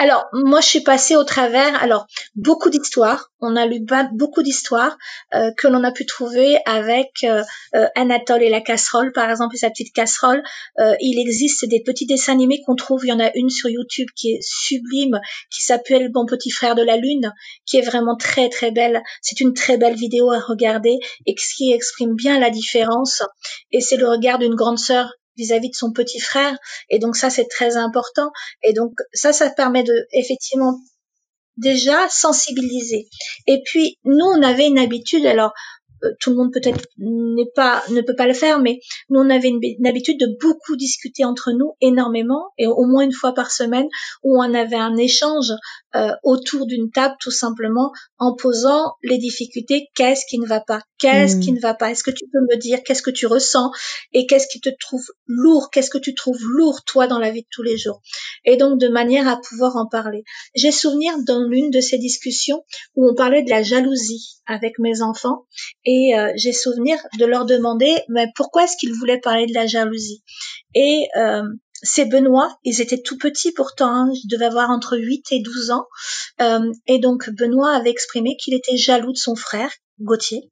[0.00, 3.30] alors, moi, je suis passée au travers, alors, beaucoup d'histoires.
[3.38, 3.84] On a lu
[4.14, 4.96] beaucoup d'histoires
[5.34, 7.42] euh, que l'on a pu trouver avec euh,
[7.74, 10.42] euh, Anatole et la casserole, par exemple, et sa petite casserole.
[10.78, 13.04] il existe des petits dessins animés qu'on trouve.
[13.04, 15.20] Il y en a une sur YouTube qui est sublime,
[15.54, 17.34] qui s'appelle Bon petit frère de la lune,
[17.66, 19.02] qui est vraiment très très belle.
[19.20, 23.22] C'est une très belle vidéo à regarder et qui exprime bien la différence.
[23.70, 26.56] Et c'est le regard d'une grande sœur vis-à-vis de son petit frère.
[26.88, 28.30] Et donc ça, c'est très important.
[28.62, 30.80] Et donc ça, ça permet de effectivement
[31.56, 33.08] déjà sensibiliser.
[33.46, 35.26] Et puis nous, on avait une habitude.
[35.26, 35.52] Alors
[36.04, 39.30] euh, tout le monde peut-être n'est pas ne peut pas le faire, mais nous on
[39.30, 43.50] avait une, habitude de beaucoup discuter entre nous énormément et au moins une fois par
[43.50, 43.86] semaine
[44.22, 45.52] où on avait un échange
[45.96, 49.88] euh, autour d'une table tout simplement en posant les difficultés.
[49.94, 50.82] Qu'est-ce qui ne va pas?
[50.98, 51.56] Qu'est-ce qui hmm.
[51.56, 51.90] ne va pas?
[51.90, 53.70] Est-ce que tu peux me dire qu'est-ce que tu ressens?
[54.12, 55.70] Et qu'est-ce qui te trouve lourd?
[55.70, 58.00] Qu'est-ce que tu trouves lourd toi dans la vie de tous les jours?
[58.44, 60.22] Et donc de manière à pouvoir en parler.
[60.54, 65.02] J'ai souvenir dans l'une de ces discussions où on parlait de la jalousie avec mes
[65.02, 65.46] enfants
[65.84, 69.66] et euh, j'ai souvenir de leur demander mais pourquoi est-ce qu'ils voulaient parler de la
[69.66, 70.22] jalousie?
[70.74, 71.42] Et euh,
[71.82, 75.70] c'est Benoît, ils étaient tout petits pourtant, hein, je devais avoir entre 8 et 12
[75.70, 75.86] ans,
[76.40, 80.50] euh, et donc Benoît avait exprimé qu'il était jaloux de son frère, Gauthier,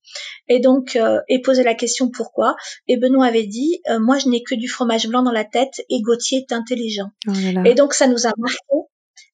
[0.48, 2.54] et donc euh, et posé la question pourquoi,
[2.86, 6.00] et Benoît avait dit, moi je n'ai que du fromage blanc dans la tête, et
[6.02, 7.10] Gauthier est intelligent.
[7.26, 7.32] Oh
[7.64, 8.87] et donc ça nous a marqué,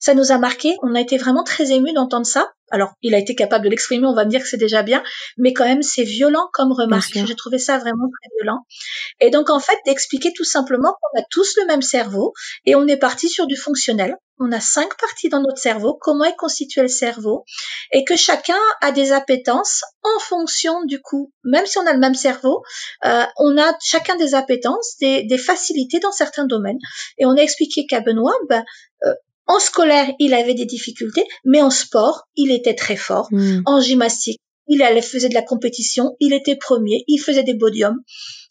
[0.04, 3.18] ça nous a marqué, on a été vraiment très émus d'entendre ça, alors, il a
[3.18, 5.02] été capable de l'exprimer, on va me dire que c'est déjà bien,
[5.36, 7.12] mais quand même, c'est violent comme remarque.
[7.14, 8.66] J'ai trouvé ça vraiment très violent.
[9.20, 12.32] Et donc, en fait, d'expliquer tout simplement qu'on a tous le même cerveau
[12.64, 14.16] et on est parti sur du fonctionnel.
[14.40, 17.44] On a cinq parties dans notre cerveau, comment est constitué le cerveau,
[17.92, 22.00] et que chacun a des appétences en fonction du coup, même si on a le
[22.00, 22.64] même cerveau,
[23.04, 26.78] euh, on a chacun des appétences, des, facilités dans certains domaines.
[27.18, 28.64] Et on a expliqué qu'à Benoît, ben,
[29.04, 29.14] euh,
[29.46, 33.28] en scolaire, il avait des difficultés, mais en sport, il était très fort.
[33.30, 33.60] Hmm.
[33.66, 38.00] En gymnastique, il allait faisait de la compétition, il était premier, il faisait des podiums.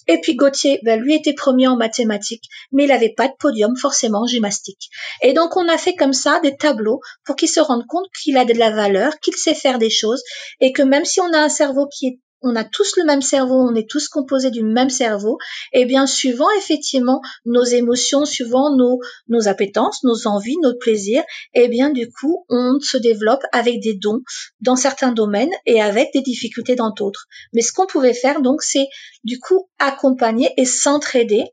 [0.07, 3.75] Et puis Gauthier, ben, lui était premier en mathématiques, mais il n'avait pas de podium
[3.77, 4.89] forcément en gymnastique.
[5.21, 8.37] Et donc on a fait comme ça des tableaux pour qu'il se rende compte qu'il
[8.37, 10.21] a de la valeur, qu'il sait faire des choses,
[10.59, 13.21] et que même si on a un cerveau qui est on a tous le même
[13.21, 15.37] cerveau, on est tous composés du même cerveau,
[15.71, 21.67] et bien suivant effectivement nos émotions, suivant nos, nos appétences, nos envies, nos plaisirs, et
[21.67, 24.21] bien du coup on se développe avec des dons
[24.61, 27.25] dans certains domaines et avec des difficultés dans d'autres.
[27.53, 28.87] Mais ce qu'on pouvait faire donc c'est
[29.23, 31.45] du coup accompagner et s'entraider.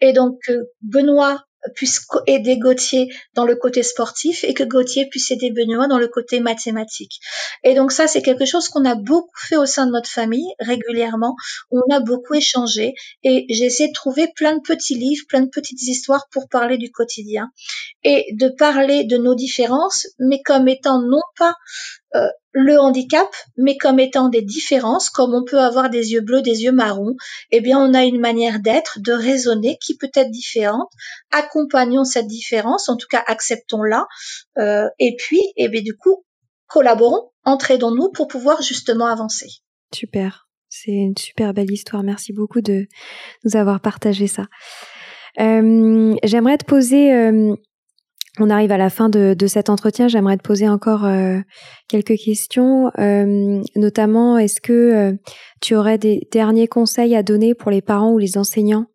[0.00, 1.42] Et donc euh, Benoît
[1.74, 6.08] puisse aider Gauthier dans le côté sportif et que Gauthier puisse aider Benoît dans le
[6.08, 7.20] côté mathématique.
[7.64, 10.48] Et donc ça, c'est quelque chose qu'on a beaucoup fait au sein de notre famille
[10.60, 11.36] régulièrement.
[11.70, 15.50] On a beaucoup échangé et j'ai essayé de trouver plein de petits livres, plein de
[15.50, 17.50] petites histoires pour parler du quotidien
[18.04, 21.54] et de parler de nos différences, mais comme étant non pas
[22.16, 26.40] euh, le handicap, mais comme étant des différences, comme on peut avoir des yeux bleus,
[26.40, 27.14] des yeux marrons,
[27.50, 30.88] eh bien on a une manière d'être, de raisonner qui peut être différente.
[31.32, 34.06] Accompagnons cette différence, en tout cas acceptons-la,
[34.56, 36.24] euh, et puis, eh bien du coup,
[36.66, 39.48] collaborons, entraidons-nous pour pouvoir justement avancer.
[39.94, 42.02] Super, c'est une super belle histoire.
[42.02, 42.86] Merci beaucoup de
[43.44, 44.46] nous avoir partagé ça.
[45.38, 47.12] Euh, j'aimerais te poser
[48.38, 50.08] on arrive à la fin de, cet entretien.
[50.08, 51.40] J'aimerais te poser encore euh,
[51.88, 55.12] quelques questions, euh, notamment est-ce que euh,
[55.60, 58.86] tu aurais des derniers conseils à donner pour les parents ou les enseignants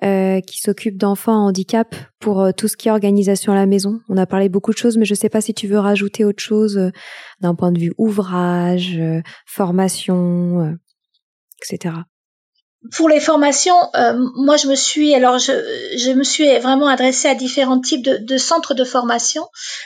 [0.00, 3.98] qui s'occupent d'enfants en handicap pour tout ce qui est organisation à la maison?
[4.08, 6.24] On a parlé beaucoup de choses, mais je ne sais pas si tu veux rajouter
[6.24, 6.92] autre chose
[7.40, 8.96] d'un point de vue ouvrage,
[9.44, 10.76] formation,
[11.60, 11.94] etc
[12.92, 15.52] pour les formations, euh, moi je me suis alors je,
[15.96, 19.44] je me suis vraiment adressée à différents types de, de, centres de formation.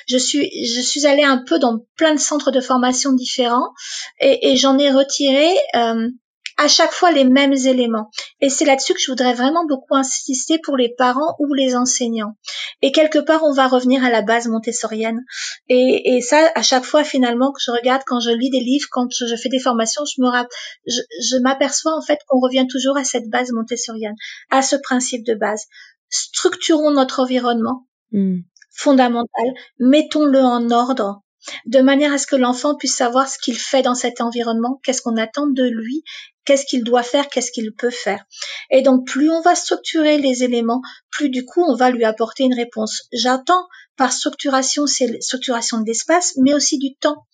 [0.08, 3.70] Je suis je suis allée un peu dans plein de centres de formation différents
[4.20, 6.08] et, et j'en ai retiré euh,
[6.56, 8.10] à chaque fois les mêmes éléments.
[8.40, 12.36] Et c'est là-dessus que je voudrais vraiment beaucoup insister pour les parents ou les enseignants.
[12.82, 15.20] Et quelque part, on va revenir à la base montessorienne.
[15.68, 18.88] Et, et ça, à chaque fois, finalement, que je regarde, quand je lis des livres,
[18.90, 20.28] quand je, fais des formations, je me
[20.86, 24.16] je, je m'aperçois en fait qu'on revient toujours à cette base montessorienne,
[24.50, 25.64] à ce principe de base.
[26.10, 27.86] Structurons notre environnement.
[28.14, 28.40] Hmm.
[28.74, 31.22] fondamental, mettons-le en ordre,
[31.66, 35.02] de manière à ce que l'enfant puisse savoir ce qu'il fait dans cet environnement, qu'est-ce
[35.02, 36.04] qu'on attend de lui
[36.44, 38.24] qu'est-ce qu'il doit faire, qu'est-ce qu'il peut faire?
[38.70, 42.44] Et donc plus on va structurer les éléments, plus du coup on va lui apporter
[42.44, 43.08] une réponse.
[43.12, 47.26] J'attends par structuration, c'est structuration de l'espace, mais aussi du temps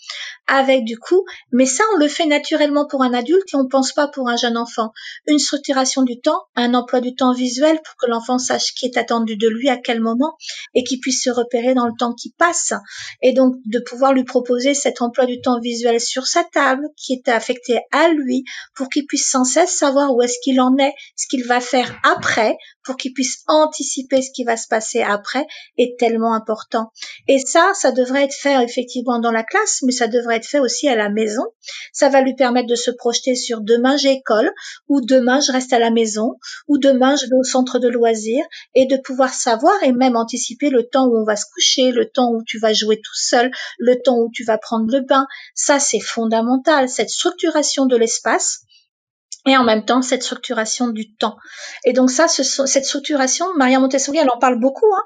[0.48, 3.92] avec du coup, mais ça on le fait naturellement pour un adulte et on pense
[3.92, 4.92] pas pour un jeune enfant.
[5.26, 8.96] Une structuration du temps, un emploi du temps visuel pour que l'enfant sache qui est
[8.96, 10.36] attendu de lui à quel moment
[10.74, 12.72] et qu'il puisse se repérer dans le temps qui passe
[13.20, 17.12] et donc de pouvoir lui proposer cet emploi du temps visuel sur sa table qui
[17.12, 18.44] est affecté à lui
[18.74, 21.94] pour qu'il puisse sans cesse savoir où est-ce qu'il en est, ce qu'il va faire
[22.04, 26.47] après pour qu'il puisse anticiper ce qui va se passer après est tellement important.
[27.26, 30.60] Et ça, ça devrait être fait effectivement dans la classe, mais ça devrait être fait
[30.60, 31.42] aussi à la maison.
[31.92, 34.50] Ça va lui permettre de se projeter sur demain j'ai école,
[34.88, 38.44] ou demain je reste à la maison, ou demain je vais au centre de loisirs,
[38.74, 42.08] et de pouvoir savoir et même anticiper le temps où on va se coucher, le
[42.08, 45.26] temps où tu vas jouer tout seul, le temps où tu vas prendre le bain.
[45.54, 48.60] Ça, c'est fondamental, cette structuration de l'espace
[49.46, 51.36] et en même temps cette structuration du temps.
[51.84, 55.02] Et donc ça, ce, cette structuration, Maria Montessori, elle en parle beaucoup, hein,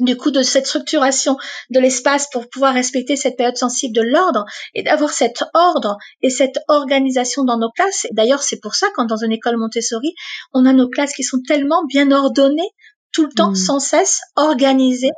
[0.00, 1.36] du coup de cette structuration
[1.70, 6.30] de l'espace pour pouvoir respecter cette période sensible de l'ordre et d'avoir cet ordre et
[6.30, 8.06] cette organisation dans nos classes.
[8.12, 10.14] D'ailleurs, c'est pour ça quand dans une école Montessori,
[10.52, 12.70] on a nos classes qui sont tellement bien ordonnées
[13.12, 13.56] tout le temps, mm.
[13.56, 15.08] sans cesse, organisé.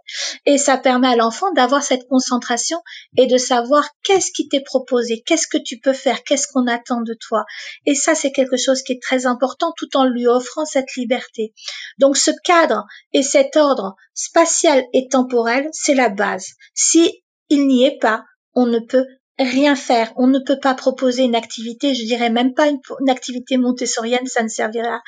[0.47, 2.79] Et ça permet à l'enfant d'avoir cette concentration
[3.17, 7.01] et de savoir qu'est-ce qui t'est proposé, qu'est-ce que tu peux faire, qu'est-ce qu'on attend
[7.03, 7.45] de toi.
[7.87, 11.55] Et ça, c'est quelque chose qui est très important tout en lui offrant cette liberté.
[11.99, 16.49] Donc ce cadre et cet ordre spatial et temporel, c'est la base.
[16.75, 19.07] Si il n'y est pas, on ne peut
[19.39, 20.13] rien faire.
[20.17, 24.27] On ne peut pas proposer une activité, je dirais même pas une, une activité montessorienne,
[24.27, 25.01] ça ne servira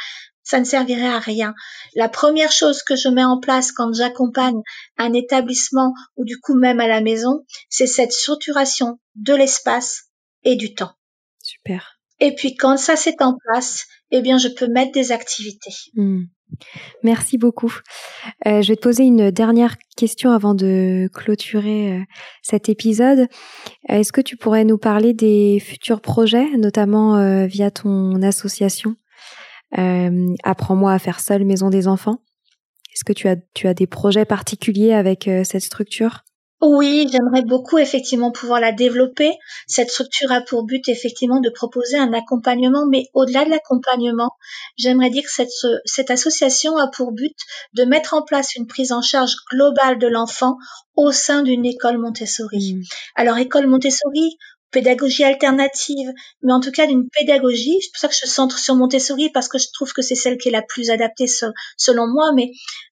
[0.47, 1.55] ça ne servirait à rien.
[1.95, 4.61] La première chose que je mets en place quand j'accompagne
[4.97, 10.05] un établissement ou du coup même à la maison, c'est cette structuration de l'espace
[10.45, 10.93] et du temps.
[11.43, 11.99] Super.
[12.21, 15.75] Et puis quand ça c'est en place, eh bien je peux mettre des activités.
[15.95, 16.23] Hmm.
[17.03, 17.75] Merci beaucoup.
[18.47, 22.03] Euh, je vais te poser une dernière question avant de clôturer euh,
[22.41, 23.27] cet épisode.
[23.89, 28.95] Est-ce que tu pourrais nous parler des futurs projets, notamment euh, via ton association?
[29.79, 32.19] Euh, Apprends-moi à faire seul Maison des enfants.
[32.93, 36.23] Est-ce que tu as, tu as des projets particuliers avec euh, cette structure?
[36.63, 39.31] Oui, j'aimerais beaucoup effectivement pouvoir la développer.
[39.67, 44.31] Cette structure a pour but effectivement de proposer un accompagnement, mais au-delà de l'accompagnement,
[44.79, 45.51] j'aimerais dire que cette,
[45.85, 47.37] cette association a pour but
[47.75, 50.57] de mettre en place une prise en charge globale de l'enfant
[50.95, 52.77] au sein d'une école Montessori.
[52.77, 52.83] Mmh.
[53.17, 54.39] Alors école Montessori,
[54.71, 57.79] pédagogie alternative, mais en tout cas d'une pédagogie.
[57.81, 60.39] C'est pour ça que je centre sur Montessori parce que je trouve que c'est celle
[60.39, 61.27] qui est la plus adaptée
[61.77, 62.33] selon moi.
[62.35, 62.51] Mais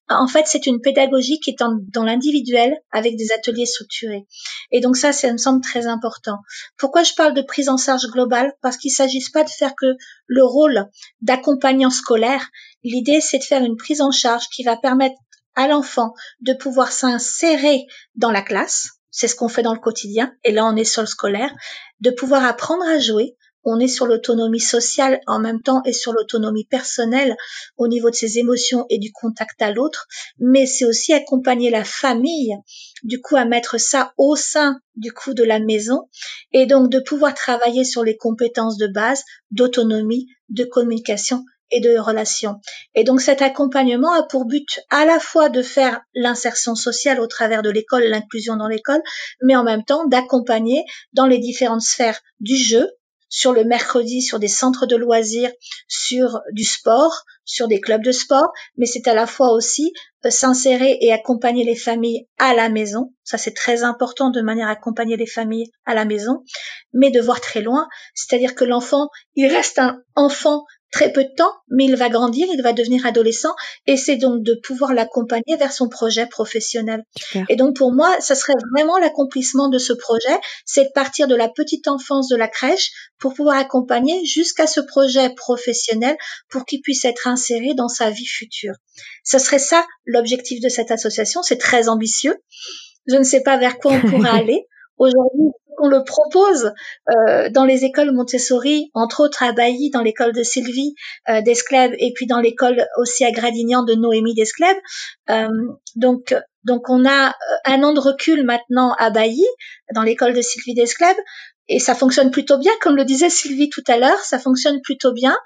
[0.08, 4.24] en fait, c'est une pédagogie qui est dans l'individuel avec des ateliers structurés.
[4.70, 6.38] Et donc ça, ça me semble très important.
[6.78, 8.52] Pourquoi je parle de prise en charge globale?
[8.62, 9.94] Parce qu'il ne s'agit pas de faire que
[10.26, 10.86] le rôle
[11.20, 12.48] d'accompagnant scolaire.
[12.82, 15.16] L'idée, c'est de faire une prise en charge qui va permettre
[15.54, 20.32] à l'enfant de pouvoir s'insérer dans la classe, c'est ce qu'on fait dans le quotidien,
[20.42, 21.54] et là on est sur le scolaire,
[22.00, 26.12] de pouvoir apprendre à jouer, on est sur l'autonomie sociale en même temps et sur
[26.12, 27.36] l'autonomie personnelle
[27.76, 30.06] au niveau de ses émotions et du contact à l'autre,
[30.38, 32.56] mais c'est aussi accompagner la famille,
[33.04, 36.08] du coup à mettre ça au sein du coup de la maison.
[36.52, 41.98] Et donc de pouvoir travailler sur les compétences de base d'autonomie, de communication et de
[41.98, 42.60] relations.
[42.94, 47.26] Et donc cet accompagnement a pour but à la fois de faire l'insertion sociale au
[47.26, 49.02] travers de l'école, l'inclusion dans l'école,
[49.42, 52.90] mais en même temps d'accompagner dans les différentes sphères du jeu,
[53.28, 55.50] sur le mercredi, sur des centres de loisirs,
[55.88, 59.92] sur du sport, sur des clubs de sport, mais c'est à la fois aussi
[60.24, 63.12] euh, s'insérer et accompagner les familles à la maison.
[63.24, 66.44] Ça, c'est très important de manière à accompagner les familles à la maison,
[66.92, 67.88] mais de voir très loin.
[68.14, 72.46] C'est-à-dire que l'enfant, il reste un enfant très peu de temps, mais il va grandir,
[72.52, 73.52] il va devenir adolescent,
[73.88, 77.02] et c'est donc de pouvoir l'accompagner vers son projet professionnel.
[77.48, 81.34] Et donc pour moi, ça serait vraiment l'accomplissement de ce projet, c'est de partir de
[81.34, 86.16] la petite enfance de la crèche pour pouvoir accompagner jusqu'à ce projet professionnel
[86.48, 88.74] pour qu'il puisse être inséré dans sa vie future.
[89.24, 92.36] Ce serait ça l'objectif de cette association, c'est très ambitieux.
[93.06, 94.66] Je ne sais pas vers quoi on pourra aller.
[94.96, 96.72] Aujourd'hui, on le propose
[97.10, 100.94] euh, dans les écoles Montessori, entre autres à Bailly, dans l'école de Sylvie
[101.28, 104.76] euh, Desclèves, et puis dans l'école aussi à Gradignan de Noémie Desclèves.
[105.30, 105.48] Euh,
[105.96, 107.32] donc, donc on a euh,
[107.64, 109.46] un an de recul maintenant à Bailly,
[109.94, 111.16] dans l'école de Sylvie Desclèves,
[111.68, 115.12] et ça fonctionne plutôt bien, comme le disait Sylvie tout à l'heure, ça fonctionne plutôt
[115.12, 115.36] bien.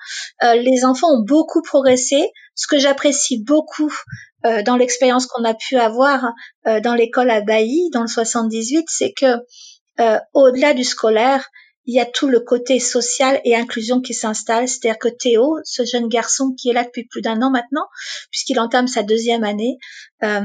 [0.43, 2.31] Euh, les enfants ont beaucoup progressé.
[2.55, 3.93] Ce que j'apprécie beaucoup
[4.45, 6.33] euh, dans l'expérience qu'on a pu avoir
[6.65, 9.37] dans l'école à Bailly, dans le 78, c'est que
[10.01, 11.49] euh, au-delà du scolaire,
[11.87, 14.69] il y a tout le côté social et inclusion qui s'installe.
[14.69, 17.87] C'est-à-dire que Théo, ce jeune garçon qui est là depuis plus d'un an maintenant,
[18.31, 19.79] puisqu'il entame sa deuxième année,
[20.23, 20.43] euh,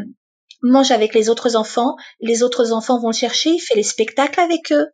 [0.64, 4.40] mange avec les autres enfants, les autres enfants vont le chercher, il fait les spectacles
[4.40, 4.88] avec eux,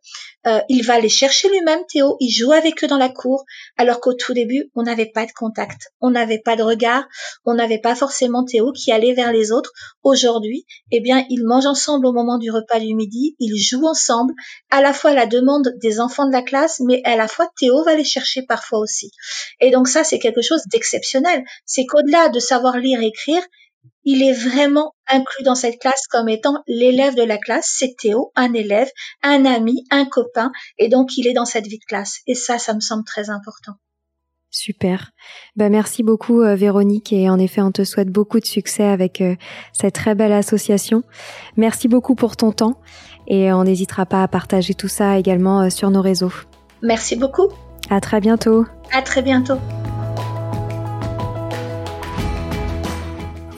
[0.46, 3.44] euh, il va les chercher lui-même, Théo, il joue avec eux dans la cour,
[3.76, 7.04] alors qu'au tout début, on n'avait pas de contact, on n'avait pas de regard,
[7.44, 9.72] on n'avait pas forcément Théo qui allait vers les autres.
[10.02, 14.34] Aujourd'hui, eh bien, ils mangent ensemble au moment du repas du midi, ils jouent ensemble,
[14.70, 17.84] à la fois la demande des enfants de la classe, mais à la fois Théo
[17.84, 19.12] va les chercher parfois aussi.
[19.60, 21.44] Et donc ça, c'est quelque chose d'exceptionnel.
[21.64, 23.42] C'est qu'au-delà de savoir lire et écrire,
[24.04, 27.74] il est vraiment inclus dans cette classe comme étant l'élève de la classe.
[27.78, 28.88] C'est Théo, un élève,
[29.22, 32.20] un ami, un copain, et donc il est dans cette vie de classe.
[32.26, 33.72] Et ça, ça me semble très important.
[34.52, 35.12] Super.
[35.54, 39.20] Ben merci beaucoup euh, Véronique et en effet on te souhaite beaucoup de succès avec
[39.20, 39.36] euh,
[39.72, 41.04] cette très belle association.
[41.56, 42.80] Merci beaucoup pour ton temps
[43.28, 46.32] et on n'hésitera pas à partager tout ça également euh, sur nos réseaux.
[46.82, 47.48] Merci beaucoup.
[47.90, 48.66] À très bientôt.
[48.92, 49.58] À très bientôt.